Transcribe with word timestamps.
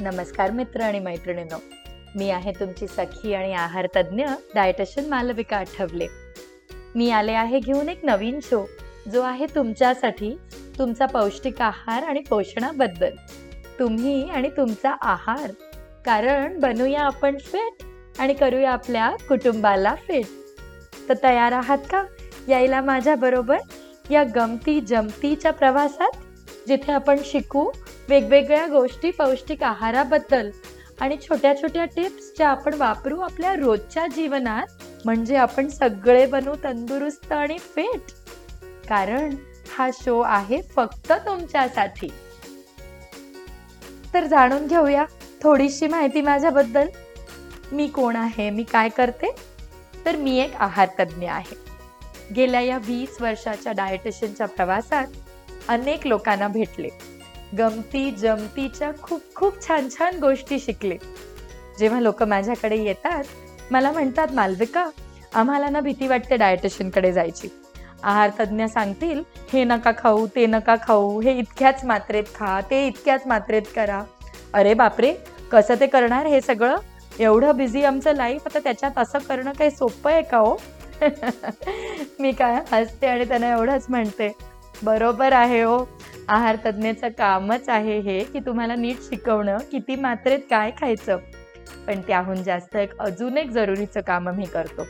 नमस्कार 0.00 0.50
मित्र 0.50 0.80
आणि 0.80 0.98
मैत्रिणींनो. 0.98 1.62
मी 2.16 2.30
आहे 2.30 2.52
तुमची 2.52 2.86
सखी 2.86 3.34
आणि 3.34 3.52
आहार 3.52 3.86
तज्ज्ञ 3.96 4.24
डायटशन 4.54 5.08
मालविका 5.08 5.56
आठवले. 5.56 6.06
मी 6.94 7.10
आले 7.10 7.32
आहे 7.32 7.58
घेऊन 7.58 7.88
एक 7.88 8.04
नवीन 8.04 8.40
शो 8.42 8.66
जो 9.12 9.22
आहे 9.22 9.46
तुमच्यासाठी 9.54 10.38
तुमचा 10.78 11.06
पौष्टिक 11.06 11.60
आहार 11.62 12.02
आणि 12.02 12.20
पोषणाबद्दल. 12.20 13.10
तुम्ही 13.78 14.30
आणि 14.30 14.48
तुमचा 14.48 14.96
आहार. 15.02 15.50
कारण 16.04 16.60
बनूया 16.60 17.00
आपण 17.00 17.38
फिट 17.38 17.84
आणि 18.18 18.34
करूया 18.34 18.70
आपल्या 18.70 19.10
कुटुंबाला 19.28 19.94
फिट 19.94 20.26
तर 21.08 21.14
तयार 21.22 21.52
आहात 21.52 21.78
का? 21.90 22.04
यायला 22.48 22.80
माझ्याबरोबर 22.80 23.58
या 24.10 24.24
गमती 24.36 24.80
जमतीच्या 24.80 25.52
प्रवासात 25.52 26.10
जिथे 26.68 26.92
आपण 26.92 27.16
शिकू 27.24 27.70
वेगवेगळ्या 28.10 28.66
गोष्टी 28.66 29.10
पौष्टिक 29.10 29.62
आहाराबद्दल 29.62 30.50
आणि 31.00 31.16
छोट्या 31.22 31.62
छोट्या 31.62 31.84
टिप्स 31.84 32.32
ज्या 32.36 32.48
आपण 32.48 32.74
वापरू 32.74 33.20
आपल्या 33.20 33.54
रोजच्या 33.54 34.06
जीवनात 34.06 34.82
म्हणजे 35.04 35.36
आपण 35.36 35.68
सगळे 35.68 36.26
बनू 36.26 36.54
तंदुरुस्त 36.64 37.32
आणि 37.32 37.58
फिट 37.58 38.10
कारण 38.88 39.34
हा 39.78 39.90
शो 39.94 40.20
आहे 40.20 40.62
फक्त 40.62 41.12
तुमच्यासाठी. 41.12 42.08
तर 44.14 44.26
जाणून 44.26 44.66
घेऊया 44.66 45.04
थोडीशी 45.42 45.86
माहिती 45.86 46.20
माझ्याबद्दल. 46.20 46.88
मी 47.72 47.86
कोण 47.86 48.16
आहे? 48.16 48.50
मी 48.50 48.62
काय 48.62 48.88
करते? 48.88 49.34
तर 50.04 50.16
मी 50.16 50.38
एक 50.38 50.54
आहार 50.54 50.88
तज्ज्ञ 51.00 51.28
आहे. 51.28 51.56
गेल्या 52.34 52.60
या 52.60 52.78
वीस 52.78 53.20
वर्षाच्या 53.20 53.72
डायटिशियनच्या 53.72 54.46
प्रवासात 54.46 55.06
अनेक 55.68 56.06
लोकांना 56.06 56.48
भेटले. 56.48 57.19
गमती 57.58 58.10
जमतीच्या 58.10 58.90
खूप 59.02 59.20
खूप 59.34 59.68
छान 59.68 59.88
छान 59.88 60.18
गोष्टी 60.18 60.58
शिकले. 60.58 60.96
जेव्हा 61.78 62.00
लोक 62.00 62.22
माझ्याकडे 62.22 62.76
येतात 62.76 63.24
मला 63.70 63.92
म्हणतात 63.92 64.28
मालविका 64.32 64.88
आम्हाला 65.34 65.68
ना 65.68 65.80
भीती 65.80 66.08
वाटते 66.08 66.36
डायटिशियनकडे 66.36 67.12
जायची. 67.12 67.48
आहार 68.02 68.30
तज्ज्ञ 68.40 68.66
सांगतील 68.66 69.22
हे 69.52 69.64
नका 69.64 69.90
खाऊ 69.98 70.26
ते 70.26 70.46
नका 70.46 70.76
खाऊ 70.82 71.20
हे 71.20 71.38
इतक्याच 71.38 71.84
मात्रेत 71.84 72.24
खा 72.34 72.60
ते 72.60 72.86
इतक्याच 72.86 73.26
मात्रेत 73.26 73.62
करा. 73.76 74.02
अरे 74.54 74.74
बापरे 74.74 75.14
कसं 75.52 75.74
ते 75.80 75.86
करणार 75.86 76.26
हे 76.26 76.40
सगळं? 76.40 76.76
एवढं 77.18 77.56
बिझी 77.56 77.84
आमचं 77.84 78.14
लाईफ 78.14 78.46
आता 78.46 78.58
त्याच्यात 78.58 78.98
असं 78.98 79.18
करणं 79.18 79.52
काही 79.52 79.70
सोपं 79.70 80.10
आहे 80.10 80.22
का 80.22 80.38
हो? 80.38 80.56
मी 82.20 82.32
काय 82.32 82.60
हसते 82.72 83.06
आणि 83.06 83.24
त्यांना 83.24 83.50
एवढंच 83.50 83.86
म्हणते. 83.88 84.32
बरोबर 84.82 85.32
आहे 85.32 85.62
हो. 85.62 85.78
आहार 86.30 86.56
तज्ज्ञाचं 86.66 87.08
कामच 87.08 87.68
आहे 87.68 87.98
हे 87.98 88.24
की 88.24 88.40
तुम्हाला 88.40 88.74
नीट 88.74 88.96
शिकवणं 89.00 89.58
किती 89.72 89.96
मात्रेत 89.96 90.38
काय 90.50 90.70
खायचं. 90.70 91.18
पण 91.86 92.00
त्याहून 92.00 92.42
जास्त 92.42 92.76
एक 92.76 92.98
अजून 92.98 93.38
एक 93.38 93.50
जरुरीचं 93.50 94.00
काम 94.00 94.28
मी 94.28 94.44
करतो. 94.44 94.86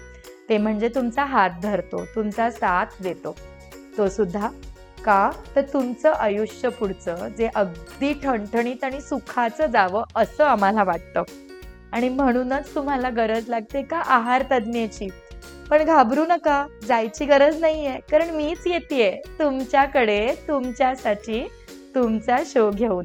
ते 0.48 0.58
म्हणजे 0.58 0.88
तुमचा 0.88 1.24
हात 1.24 1.50
धरतो 1.62 2.04
तुमचा 2.04 2.50
साथ 2.50 2.86
देतो. 3.02 3.36
तो 3.98 4.08
सुद्धा 4.08 4.48
का? 5.04 5.30
तर 5.56 5.60
तुमचं 5.60 6.12
आयुष्य 6.12 6.68
पुढचं 6.68 7.28
जे 7.28 7.48
अगदी 7.54 8.12
ठणठणीत 8.12 8.84
आणि 8.84 9.00
सुखाचं 9.00 9.66
जावं 9.66 10.02
असं 10.16 10.44
आम्हाला 10.44 10.84
वाटतं. 10.84 11.22
आणि 11.92 12.08
म्हणूनच 12.08 12.74
तुम्हाला 12.74 13.10
गरज 13.10 13.48
लागते 13.48 13.82
का 13.82 13.98
आहार 13.98 14.42
तज्ज्ञाची? 14.50 15.08
पण 15.70 15.84
घाबरू 15.84 16.24
नका 16.28 16.66
जायची 16.88 17.24
गरज 17.24 17.60
नाहीये. 17.60 17.98
कारण 18.10 18.30
मीच 18.30 18.66
येते 18.66 19.22
तुमच्याकडे 19.38 20.34
तुमच्यासाठी 20.48 21.42
तुमचा 21.94 22.36
शो 22.46 22.70
घेऊन. 22.70 23.04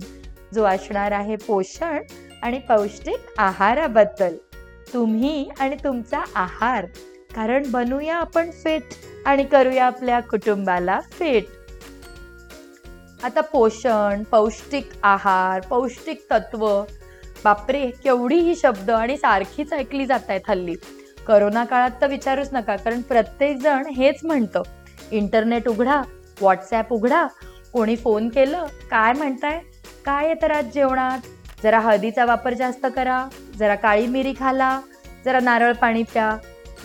जो 0.54 0.64
असणार 0.64 1.12
आहे 1.12 1.36
पोषण 1.36 2.02
आणि 2.44 2.60
पौष्टिक 2.60 3.34
आहाराबद्दल. 3.38 4.36
तुम्ही 4.94 5.50
आणि 5.60 5.76
तुमचा 5.76 6.24
आहार. 6.36 6.86
कारण 7.36 7.64
बनूया 7.72 8.16
आपण 8.16 8.52
फिट 8.52 8.84
आणि 9.26 9.44
करूया 9.44 9.86
आपल्या 9.86 10.20
कुटुंबाला 10.20 11.00
फिट 11.12 11.46
आता 13.24 13.42
पोषण 13.42 14.24
पौष्टिक 14.24 14.90
आहार 15.04 15.62
पौष्टिक 15.62 16.26
तत्व. 16.32 16.84
बापरे 17.44 17.90
केवढी 18.04 18.38
ही 18.38 18.56
शब्द 18.56 18.92
आणि 18.92 19.18
सारखीच 19.18 19.74
ऐकली 19.74 20.06
जात 20.06 20.30
आहेत 20.30 20.42
हल्ली. 20.48 20.76
करोना 21.28 21.64
काळात 21.66 21.92
तर 22.02 22.08
विचारूच 22.08 22.50
नका 22.54 22.76
कारण 22.76 23.02
प्रत्येक 23.02 23.58
जण 23.58 23.86
हेच 23.98 24.20
म्हणतं. 24.24 24.62
इंटरनेट 25.12 25.68
उघडा 25.68 26.02
व्हॉट्सॲप 26.42 26.94
उघडा 26.94 27.26
कोणी 27.74 27.96
फोन 27.96 28.30
केलं 28.30 28.66
काय 28.92 29.14
म्हणताय? 29.14 29.60
काय 30.06 30.28
येतं 30.28 30.52
आज 30.52 30.74
जेवणात? 30.74 31.20
जरा 31.64 31.80
हळदीचा 31.80 32.26
वापर 32.26 32.54
जास्त 32.54 32.86
करा 32.96 33.28
जरा 33.60 33.76
काळी 33.76 34.08
मिरी 34.08 34.34
खाला 34.40 34.80
जरा 35.26 35.40
नारळ 35.40 35.72
पाणी 35.74 36.04
प्या. 36.04 36.36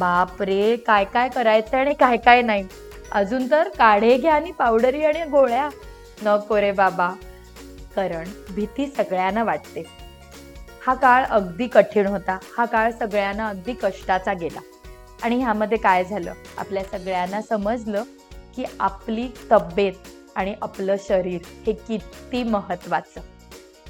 बाप 0.01 0.43
रे 0.43 0.77
काय 0.77 1.05
काय 1.05 1.29
करायचं 1.29 1.77
आणि 1.77 1.95
काय 1.95 2.17
काय 2.17 2.43
नाही. 2.43 2.65
अजून 3.13 3.51
तर 3.51 3.69
काढे 3.69 4.17
घ्या 4.17 4.35
आणि 4.35 4.53
पावडरी 4.53 5.05
आणि 5.05 5.25
गोळ्या. 5.25 5.69
नको 6.25 6.61
रे 6.61 6.73
बाबा. 6.73 7.09
कारण 7.97 8.29
भीती 8.55 8.87
सगळ्यांना 8.87 9.45
वाटते. 9.45 10.00
हा 10.87 10.95
काळ 10.95 11.25
अगदी 11.25 11.67
कठीण 11.67 12.07
होता. 12.07 12.39
हा 12.59 12.65
काळ 12.65 12.91
सगळ्यांना 12.91 13.49
अगदी 13.49 13.73
कष्टाचा 13.73 14.33
गेला. 14.33 14.61
आणि 15.23 15.37
ह्यामध्ये 15.37 15.79
काय 15.79 16.05
झालं? 16.05 16.33
आपल्या 16.59 16.83
सगळ्यांना 16.85 17.43
समजलं 17.43 18.03
की 18.57 18.65
आपली 18.81 19.29
तब्येत 19.51 19.93
आणि 20.37 20.55
आपलं 20.63 20.97
शरीर 21.09 21.41
हे 21.67 21.73
किती 21.73 22.43
महत्त्वाचं. 22.43 23.21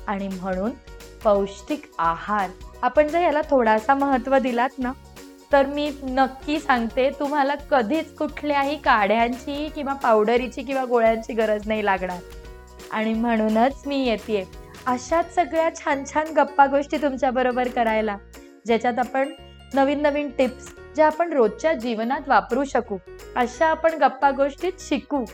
आणि 0.06 0.28
म्हणून 0.28 0.70
पौष्टिक 1.24 1.82
आहार. 1.98 2.48
आपण 2.82 3.08
जर 3.08 3.20
याला 3.20 3.40
थोडासा 3.50 3.94
महत्त्व 3.94 4.38
दिलात 4.38 4.78
ना 4.78 4.92
तर 5.52 5.66
मी 5.66 5.90
नक्की 6.02 6.60
सांगते 6.60 7.10
तुम्हाला 7.10 7.54
कधीच 7.70 8.14
कुठल्याही 8.16 8.76
काढ्यांची 8.76 9.68
किंवा 9.68 9.94
पावडरीची 9.94 10.62
किंवा 10.62 10.84
गोळ्यांची 10.84 11.32
गरज 11.32 11.68
नाही 11.68 11.84
लागणार. 11.84 12.18
आणि 12.90 13.14
म्हणूनच 13.14 13.82
मी 13.86 14.04
येते 14.06 14.59
अशाच 14.90 15.34
सगळ्या 15.34 15.68
छान 15.76 16.02
छान 16.04 16.32
गप्पा 16.36 16.66
गोष्टी 16.66 16.96
तुमच्याबरोबर 16.96 17.68
करायला 17.68 18.16
ज्याच्यात 18.66 18.98
आपण 18.98 19.28
नवीन 19.74 20.00
नवीन 20.02 20.30
टिप्स 20.38 20.70
ज्या 20.96 21.06
आपण 21.06 21.32
रोजच्या 21.32 21.72
जीवनात 21.72 22.28
वापरू 22.28 22.64
शकू 22.64 22.96
अशा 23.36 23.66
आपण 23.66 23.92
गप्पा 24.00 24.30
गोष्टीत 24.30 24.72
शिकू 24.78 25.24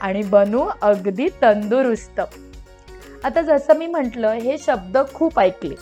आणि 0.00 0.22
बनू 0.22 0.64
अगदी 0.82 1.28
तंदुरुस्त. 1.42 2.20
आता 3.24 3.42
जसं 3.42 3.76
मी 3.76 3.86
म्हटलं 3.86 4.32
हे 4.32 4.58
शब्द 4.58 4.98
खूप 5.14 5.40
ऐकले. 5.40 5.74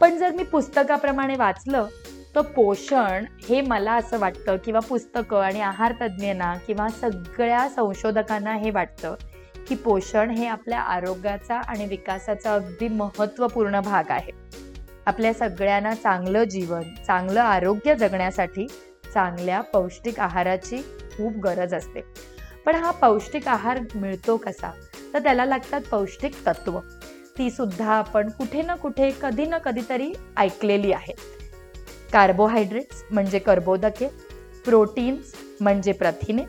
पण 0.00 0.16
जर 0.18 0.30
मी 0.30 0.44
पुस्तकाप्रमाणे 0.44 1.36
वाचलं 1.36 1.86
तर 2.34 2.40
पोषण 2.40 3.24
हे 3.48 3.60
मला 3.60 3.92
असं 3.92 4.18
वाटतं 4.18 4.56
किंवा 4.56 4.80
पुस्तकं 4.80 5.40
आणि 5.40 5.60
आहार 5.60 5.92
तज्ज्ञांना 6.00 6.54
किंवा 6.66 6.88
सगळ्या 6.88 7.68
संशोधकांना 7.68 8.54
हे 8.54 8.70
वाटतं 8.70 9.14
की 9.72 9.76
पोषण 9.76 10.30
हे 10.30 10.46
आपल्या 10.46 10.80
आरोग्याचा 10.80 11.56
आणि 11.56 11.84
विकासाचा 11.86 12.54
अगदी 12.54 12.88
महत्त्वपूर्ण 12.88 13.80
भाग 13.80 14.04
आहे. 14.08 14.32
आपल्या 15.06 15.32
सगळ्यांना 15.34 15.94
चांगलं 15.94 16.44
जीवन 16.44 16.82
चांगलं 17.06 17.40
आरोग्य 17.40 17.94
जगण्यासाठी 17.94 18.66
चांगल्या 19.14 19.60
पौष्टिक 19.60 20.20
आहाराची 20.20 20.76
खूप 21.16 21.32
गरज 21.32 21.74
असते. 21.74 22.00
पण 22.66 22.74
हा 22.74 22.90
पौष्टिक 22.90 23.48
आहार 23.48 23.78
मिळतो 23.94 24.36
कसा? 24.36 24.70
तर 25.14 25.18
त्याला 25.18 25.44
लागतात 25.44 25.80
पौष्टिक 25.90 26.46
तत्व. 26.46 26.78
ती 27.38 27.50
सुद्धा 27.50 27.92
आपण 27.92 28.28
कुठे 28.28 28.62
ना 28.62 28.74
कुठे 28.74 29.10
कधी 29.22 29.46
ना 29.46 29.58
कधीतरी 29.58 30.12
ऐकलेली 30.36 30.92
आहे. 30.92 31.14
कार्बोहायड्रेट्स 32.12 33.04
म्हणजे 33.10 33.38
कर्बोदके 33.38 34.08
प्रोटीन्स 34.64 35.34
म्हणजे 35.60 35.92
प्रथिने 35.92 36.42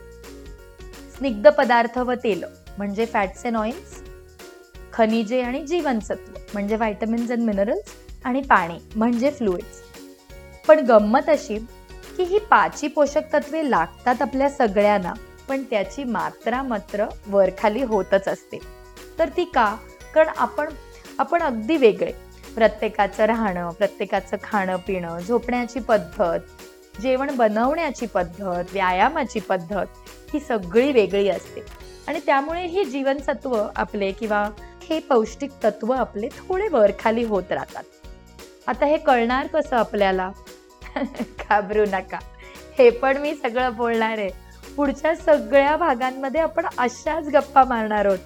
स्निग्ध 1.17 1.49
पदार्थ 1.49 1.97
व 1.97 2.13
तेल 2.13 2.62
म्हणजे 2.77 3.05
फॅट्स 3.05 3.45
अँड 3.45 3.57
ऑइल्स 3.57 4.01
खनिजे 4.93 5.41
आणि 5.41 5.61
जीवनसत्व 5.67 6.37
म्हणजे 6.53 6.75
व्हायटमिन्स 6.75 7.31
अँड 7.31 7.41
मिनरल्स 7.41 7.93
आणि 8.25 8.41
पाणी 8.41 8.77
म्हणजे 8.95 9.31
फ्लुइड्स 9.31 9.81
पण 10.67 10.79
गंमत 10.79 11.29
अशी 11.29 11.57
की 12.17 12.23
ही 12.23 12.39
पाची 12.39 12.87
पोषक 12.87 13.33
तत्वे 13.33 13.69
लागतात 13.69 14.21
आपल्या 14.21 14.49
सगळ्यांना 14.49 15.13
पण 15.49 15.63
त्याची 15.63 16.03
मात्रा 16.03 16.61
मात्र 16.61 17.05
वरखाली 17.27 17.83
होतच 17.83 18.27
असते. 18.27 18.59
तर 19.19 19.29
ती 19.29 19.43
का? 19.43 19.75
कारण 20.13 20.29
आपण 20.37 20.69
आपण 21.19 21.41
अगदी 21.41 21.77
वेगळे. 21.77 22.11
प्रत्येकाचं 22.55 23.23
राहणं 23.23 23.69
प्रत्येकाचं 23.69 24.37
खाणं 24.43 24.75
पिणं 24.77 25.19
झोपण्याची 25.19 25.79
पद्धत 25.79 27.01
जेवण 27.01 27.35
बनवण्याची 27.35 28.05
पद्धत 28.05 28.73
व्यायामाची 28.73 29.39
पद्धत 29.39 29.85
ही 30.33 30.39
सगळी 30.39 30.91
वेगळी 30.91 31.27
असते. 31.29 31.61
आणि 32.07 32.19
त्यामुळे 32.25 32.65
ही 32.65 32.85
जीवनसत्व 32.85 33.67
आपले 33.75 34.11
किंवा 34.11 34.49
हे 34.89 34.99
पौष्टिक 34.99 35.51
तत्व 35.63 35.93
आपले 35.93 36.27
थोडे 36.27 36.67
वरखाली 36.67 37.23
होत 37.23 37.51
राहतात. 37.51 37.83
आता 38.67 38.85
हे 38.85 38.97
कळणार 38.97 39.47
कसं 39.47 39.75
आपल्याला? 39.75 40.31
घाबरू 41.21 41.85
नका. 41.85 42.19
हे 42.77 42.89
पण 42.89 43.17
मी 43.17 43.35
सगळं 43.35 43.75
बोलणार 43.75 44.17
आहे. 44.17 44.29
पुढच्या 44.75 45.15
सगळ्या 45.15 45.77
भागांमध्ये 45.77 46.41
आपण 46.41 46.65
अशाच 46.77 47.27
गप्पा 47.27 47.63
मारणार 47.63 48.05
आहोत. 48.05 48.17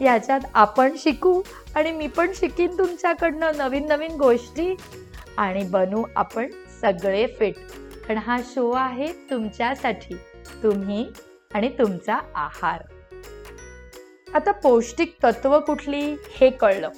याच्यात 0.00 0.40
आपण 0.54 0.92
शिकू 0.98 1.42
आणि 1.74 1.92
मी 1.92 2.06
पण 2.06 2.30
शिकीन 2.34 2.78
तुमच्याकडनं 2.78 3.50
नवीन 3.56 3.86
नवीन 3.86 4.12
गोष्टी 4.12 4.76
आणि 5.36 5.64
बनू 5.64 6.04
आपण 6.16 6.46
सगळे 6.80 7.26
फिट 7.26 7.54
कारण 8.08 8.18
हा 8.18 8.38
शो 8.54 8.70
आहे 8.70 9.12
तुमच्यासाठी. 9.30 10.14
तुम्ही 10.62 11.08
आणि 11.54 11.68
तुमचा 11.68 12.18
आहार. 12.34 12.82
आता 14.34 14.52
पौष्टिक 14.52 15.16
तत्व 15.24 15.60
कुठली 15.60 16.16
हे 16.28 16.50
कळलं. 16.50 16.88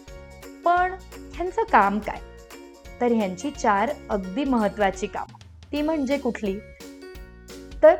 पण 0.64 0.94
ह्यांचं 1.34 1.62
काम 1.62 1.99
काय? 1.99 2.19
तर 3.00 3.12
ह्यांची 3.12 3.50
चार 3.50 3.90
अगदी 4.11 4.44
महत्वाची 4.44 5.06
कामं. 5.06 5.38
ती 5.73 5.82
म्हणजे 5.82 6.19
कुठली? 6.19 6.58
तर 7.82 7.94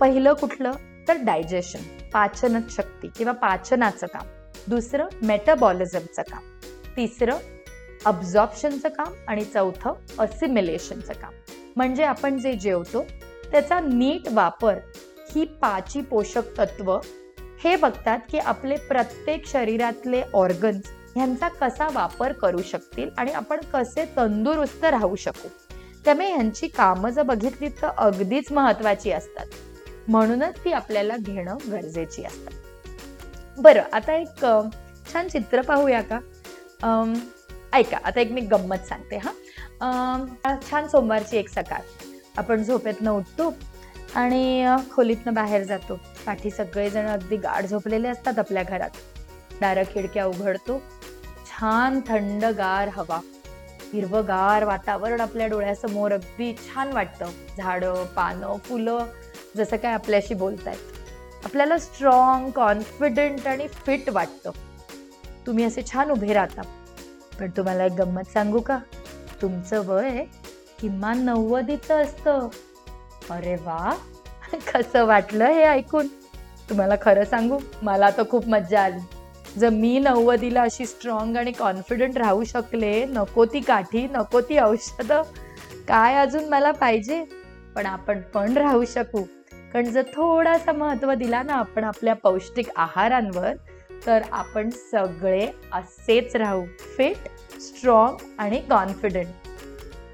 पहिलं 0.00 0.32
कुठलं? 0.32 0.72
तर 1.08 1.16
डायजेशन 1.16 1.78
पाचन 2.12 2.60
शक्ती 2.70 3.08
किंवा 3.08 3.32
पाचनाचं 3.32 4.06
काम. 4.06 4.26
दुसरं 4.68 5.06
मेटाबॉलिझमचं 5.22 6.22
काम. 6.22 6.42
तिसरं 6.96 7.36
अब्झॉर्प्शनचं 8.04 8.88
काम 8.88 9.12
आणि 9.28 9.44
चौथं 9.44 9.92
असिमिलेशनचं 10.18 11.12
काम. 11.12 11.32
म्हणजे 11.76 12.04
आपण 12.04 12.38
जे 12.38 12.52
जेवतो 12.52 13.04
त्याचा 13.52 13.80
नीट 13.80 14.28
वापर 14.32 14.78
ही 15.30 15.44
पाची 15.44 16.00
पोषक 16.00 16.58
तत्व 16.58 16.98
हे 17.64 17.74
बघतात 17.76 18.18
की 18.30 18.38
आपले 18.38 18.76
प्रत्येक 18.88 19.46
शरीरातले 19.46 20.22
ऑर्गन्स 20.34 20.90
ह्यांचा 21.14 21.48
कसा 21.48 21.88
वापर 21.92 22.32
करू 22.32 22.62
शकतील 22.62 23.08
आणि 23.18 23.32
आपण 23.32 23.60
कसे 23.72 24.04
तंदुरुस्त 24.16 24.84
राहू 24.84 25.16
शकू. 25.16 25.48
त्यामुळे 26.04 26.30
ह्यांची 26.32 26.68
कामं 26.68 27.10
जर 27.10 27.22
बघितली 27.22 27.68
तर 27.82 27.88
अगदीच 27.88 28.50
महत्वाची 28.52 29.12
असतात. 29.12 29.46
म्हणूनच 30.08 30.58
ती 30.64 30.72
आपल्याला 30.72 31.16
घेणं 31.16 31.56
गरजेची 31.70 32.24
असतात. 32.24 32.52
बरं 33.58 33.82
आता 33.92 34.14
एक 34.14 34.44
छान 35.12 35.28
चित्र 35.28 35.60
पाहूया 35.62 36.00
का? 36.02 36.18
ऐका 37.72 37.98
आता 38.04 38.20
एक 38.20 38.32
मी 38.32 38.40
गंमत 38.40 38.86
सांगते 38.88 39.16
हा. 39.16 39.32
छान 40.70 40.88
सोमवारची 40.88 41.36
एक 41.36 41.48
सकाळ. 41.48 41.80
आपण 42.36 42.62
झोपेतनं 42.62 43.10
उठतो 43.10 43.50
आणि 44.14 44.68
खोलीतनं 44.92 45.34
बाहेर 45.34 45.62
जातो. 45.62 46.00
पाठी 46.26 46.50
सगळेजण 46.50 47.06
अगदी 47.06 47.36
गाढ 47.36 47.66
झोपलेले 47.66 48.08
असतात 48.08 48.38
आपल्या 48.38 48.62
घरात. 48.62 48.90
दारं 49.60 49.82
खिडक्या 49.82 50.26
उघडतो. 50.26 50.82
छान 51.46 52.00
थंडगार 52.00 52.88
हवा. 52.88 53.20
हिरवगार 53.92 54.64
वातावरण 54.64 55.20
आपल्या 55.20 55.46
डोळ्यासमोर 55.46 56.12
अगदी 56.12 56.56
छान 56.56 56.92
वाटतं. 56.92 57.26
झाडं 57.56 58.06
पानं 58.06 58.56
फुलं 58.56 59.06
जसं 59.56 59.76
काय 59.76 59.92
आपल्याशी 59.92 60.34
बोलतायत. 60.34 60.78
आपल्याला 61.44 61.78
स्ट्रॉंग 61.78 62.50
कॉन्फिडंट 62.50 63.46
आणि 63.46 63.68
फिट 63.68 64.10
वाटतं. 64.10 64.50
तुम्ही 65.46 65.64
असे 65.64 65.82
छान 65.92 66.10
उभे 66.10 66.32
राहता. 66.32 66.62
पण 67.40 67.50
तुम्हाला 67.50 67.84
एक 67.84 67.92
गंमत 67.92 68.32
सांगू 68.32 68.60
का? 68.60 68.78
तुमचं 69.42 69.86
वय 69.86 70.24
किमान 70.80 71.18
नव्वदीचं 71.18 72.02
असतं. 72.02 72.48
अरे 73.30 73.54
वा 73.54 73.94
कसं 74.74 75.04
वाटलं 75.04 75.44
हे 75.44 75.62
ऐकून? 75.62 76.06
तुम्हाला 76.70 76.94
खरं 77.02 77.24
सांगू 77.24 77.58
मला 77.82 78.10
तर 78.10 78.22
खूप 78.30 78.48
मज्जा 78.48 78.82
आली. 78.82 79.00
जर 79.60 79.68
मी 79.68 79.98
नव्वदीला 79.98 80.62
अशी 80.62 80.86
स्ट्रॉंग 80.86 81.36
आणि 81.36 81.52
कॉन्फिडंट 81.52 82.18
राहू 82.18 82.44
शकले 82.44 83.04
नको 83.04 83.44
ती 83.44 83.60
काठी 83.60 84.06
नको 84.12 84.40
ती 84.40 84.58
औषधं 84.58 85.22
काय 85.88 86.16
अजून 86.16 86.48
मला 86.48 86.70
पाहिजे? 86.70 87.24
पण 87.76 87.86
आपण 87.86 88.20
पण 88.20 88.56
राहू 88.56 88.84
शकू. 88.84 89.22
कारण 89.72 89.84
जर 89.84 90.02
थोडासा 90.02 90.72
महत्त्व 90.72 91.12
दिला 91.12 91.42
ना 91.42 91.52
आपण 91.52 91.84
आपल्या 91.84 92.14
पौष्टिक 92.14 92.68
आहारांवर 92.76 93.52
तर 94.06 94.22
आपण 94.32 94.70
सगळे 94.70 95.46
असेच 95.72 96.36
राहू. 96.36 96.64
फिट 96.96 97.16
स्ट्रॉंग 97.60 98.16
आणि 98.38 98.60
कॉन्फिडंट 98.60 99.26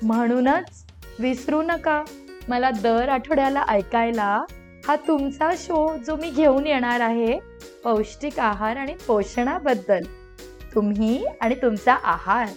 म्हणूनच 0.03 0.85
विसरू 1.19 1.63
नका. 1.63 2.03
मला 2.49 2.71
दर 2.71 3.09
आठवड्याला 3.09 3.65
ऐकायला 3.69 4.45
हा 4.89 4.97
तुमचा 4.97 5.51
शो 5.57 5.97
जो 6.07 6.17
मी 6.17 6.31
घेऊन 6.31 6.67
येणार 6.67 7.01
आहे 7.01 7.39
पौष्टिक 7.85 8.39
आहार 8.39 8.77
आणि 8.77 8.95
पोषणाबद्दल. 9.07 10.03
तुम्ही 10.75 11.27
आणि 11.41 11.55
तुमचा 11.55 11.95
आहार. 11.95 12.49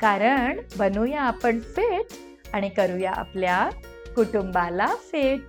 कारण 0.00 0.60
बनूया 0.78 1.22
आपण 1.22 1.60
फिट 1.60 2.06
आणि 2.52 2.68
करूया 2.68 3.12
आपल्या 3.12 3.68
कुटुंबाला 4.16 4.86
फिट 4.86 5.40